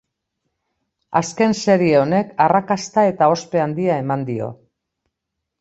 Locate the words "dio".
4.31-4.53